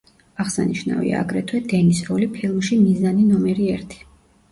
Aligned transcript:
აღსანიშნავია 0.43 1.19
აგრეთვე 1.25 1.59
დენის 1.73 1.99
როლი 2.07 2.29
ფილმში 2.39 2.79
„მიზანი 2.87 3.27
ნომერი 3.27 3.69
ერთი“. 3.75 4.01